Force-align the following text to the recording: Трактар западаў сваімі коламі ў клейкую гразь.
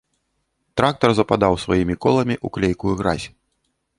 Трактар 0.79 1.13
западаў 1.19 1.53
сваімі 1.65 1.95
коламі 2.05 2.35
ў 2.37 2.47
клейкую 2.57 2.93
гразь. 3.03 3.27